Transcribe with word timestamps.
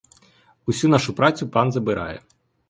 Усю 0.73 0.89
нашу 0.93 1.15
працю 1.19 1.49
пан 1.49 1.71
забирає. 1.77 2.19